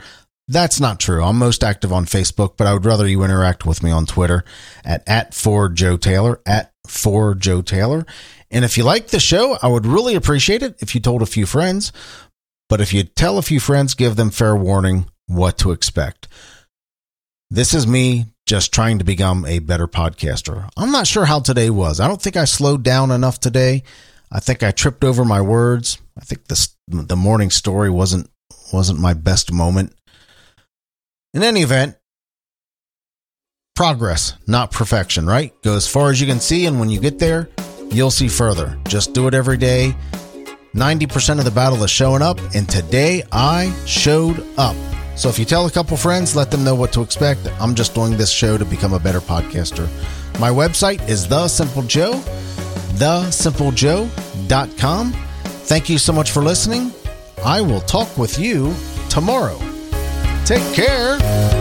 That's 0.47 0.79
not 0.79 0.99
true. 0.99 1.23
I'm 1.23 1.37
most 1.37 1.63
active 1.63 1.91
on 1.91 2.05
Facebook, 2.05 2.55
but 2.55 2.67
I 2.67 2.73
would 2.73 2.85
rather 2.85 3.05
you 3.05 3.23
interact 3.23 3.65
with 3.65 3.83
me 3.83 3.91
on 3.91 4.05
Twitter 4.05 4.45
at, 4.85 5.03
at 5.05 5.33
for 5.33 5.67
Joe 5.67 5.97
Taylor, 5.97 6.39
at 6.45 6.71
for 6.87 7.35
Joe 7.35 7.61
Taylor. 7.61 8.05
And 8.49 8.63
if 8.63 8.77
you 8.77 8.83
like 8.83 9.07
the 9.07 9.19
show, 9.19 9.57
I 9.61 9.67
would 9.67 9.85
really 9.85 10.15
appreciate 10.15 10.63
it 10.63 10.75
if 10.79 10.95
you 10.95 11.01
told 11.01 11.21
a 11.21 11.25
few 11.27 11.45
friends. 11.45 11.91
But 12.69 12.81
if 12.81 12.93
you 12.93 13.03
tell 13.03 13.37
a 13.37 13.43
few 13.43 13.59
friends, 13.59 13.93
give 13.93 14.15
them 14.15 14.29
fair 14.29 14.55
warning 14.55 15.07
what 15.27 15.57
to 15.59 15.71
expect. 15.71 16.27
This 17.49 17.73
is 17.73 17.87
me 17.87 18.25
just 18.45 18.73
trying 18.73 18.99
to 18.99 19.05
become 19.05 19.45
a 19.45 19.59
better 19.59 19.87
podcaster. 19.87 20.69
I'm 20.77 20.91
not 20.91 21.07
sure 21.07 21.25
how 21.25 21.39
today 21.39 21.69
was. 21.69 21.99
I 21.99 22.07
don't 22.07 22.21
think 22.21 22.37
I 22.37 22.45
slowed 22.45 22.83
down 22.83 23.11
enough 23.11 23.39
today. 23.39 23.83
I 24.31 24.39
think 24.39 24.63
I 24.63 24.71
tripped 24.71 25.03
over 25.03 25.23
my 25.23 25.41
words. 25.41 25.97
I 26.17 26.21
think 26.21 26.47
the 26.47 26.67
the 26.87 27.15
morning 27.15 27.49
story 27.49 27.89
wasn't 27.89 28.29
wasn't 28.73 28.99
my 28.99 29.13
best 29.13 29.51
moment. 29.51 29.93
In 31.33 31.43
any 31.43 31.61
event, 31.61 31.97
progress, 33.75 34.33
not 34.47 34.71
perfection, 34.71 35.25
right? 35.25 35.53
Go 35.61 35.75
as 35.75 35.87
far 35.87 36.09
as 36.09 36.19
you 36.19 36.27
can 36.27 36.39
see 36.39 36.65
and 36.65 36.79
when 36.79 36.89
you 36.89 36.99
get 36.99 37.19
there, 37.19 37.49
you'll 37.91 38.11
see 38.11 38.27
further. 38.27 38.77
Just 38.87 39.13
do 39.13 39.27
it 39.27 39.33
every 39.33 39.57
day. 39.57 39.95
90% 40.75 41.39
of 41.39 41.45
the 41.45 41.51
battle 41.51 41.83
is 41.83 41.89
showing 41.89 42.21
up, 42.21 42.39
and 42.53 42.69
today 42.69 43.23
I 43.31 43.73
showed 43.85 44.45
up. 44.57 44.75
So 45.15 45.29
if 45.29 45.39
you 45.39 45.45
tell 45.45 45.65
a 45.65 45.71
couple 45.71 45.97
friends, 45.97 46.35
let 46.35 46.51
them 46.51 46.63
know 46.63 46.75
what 46.75 46.93
to 46.93 47.01
expect. 47.01 47.39
I'm 47.59 47.73
just 47.73 47.95
doing 47.95 48.15
this 48.15 48.29
show 48.29 48.55
to 48.57 48.65
become 48.65 48.93
a 48.93 48.99
better 48.99 49.19
podcaster. 49.19 49.87
My 50.39 50.51
website 50.51 51.09
is 51.09 51.27
The 51.27 51.47
Simple 51.47 51.81
Joe, 51.81 52.13
thesimplejoe.com. 52.99 55.13
Thank 55.43 55.89
you 55.89 55.97
so 55.97 56.13
much 56.13 56.29
for 56.29 56.43
listening. 56.43 56.91
I 57.43 57.61
will 57.61 57.81
talk 57.81 58.15
with 58.17 58.37
you 58.37 58.75
tomorrow. 59.09 59.59
Take 60.45 60.75
care. 60.75 61.56